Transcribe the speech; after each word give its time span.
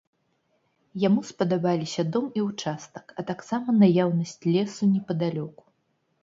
Яму 1.01 1.21
спадабаліся 1.31 2.05
дом 2.15 2.25
і 2.39 2.45
ўчастак, 2.47 3.05
а 3.19 3.27
таксама 3.31 3.77
наяўнасць 3.83 4.35
лесу 4.53 4.83
непадалёку. 4.95 5.63